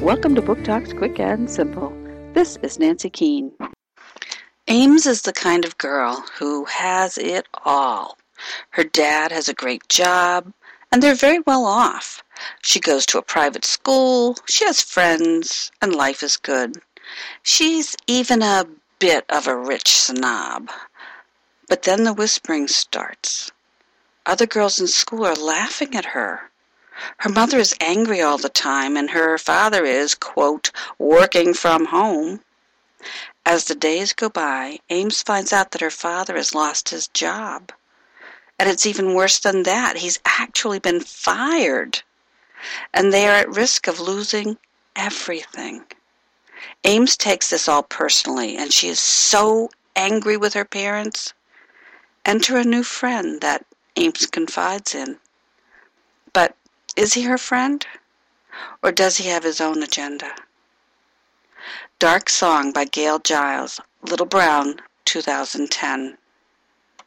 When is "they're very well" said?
11.02-11.64